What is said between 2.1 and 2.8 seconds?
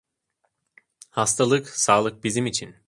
bizim için.